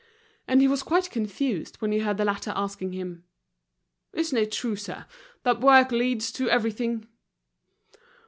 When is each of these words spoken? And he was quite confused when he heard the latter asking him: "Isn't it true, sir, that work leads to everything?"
And 0.47 0.61
he 0.61 0.67
was 0.67 0.81
quite 0.81 1.11
confused 1.11 1.75
when 1.75 1.91
he 1.91 1.99
heard 1.99 2.17
the 2.17 2.25
latter 2.25 2.51
asking 2.55 2.93
him: 2.93 3.23
"Isn't 4.13 4.39
it 4.39 4.51
true, 4.51 4.75
sir, 4.75 5.05
that 5.43 5.61
work 5.61 5.91
leads 5.91 6.31
to 6.31 6.49
everything?" 6.49 7.07